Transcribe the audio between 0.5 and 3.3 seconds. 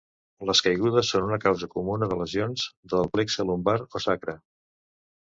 caigudes són una causa comuna de lesions del